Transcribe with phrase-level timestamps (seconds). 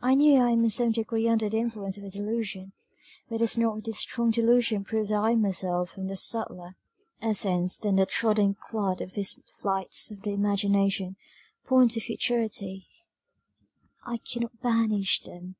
[0.00, 2.72] I knew I am in some degree under the influence of a delusion
[3.28, 6.74] but does not this strong delusion prove that I myself 'am of subtiler
[7.20, 11.16] essence than the trodden clod' these flights of the imagination
[11.66, 12.88] point to futurity;
[14.06, 15.56] I cannot banish them.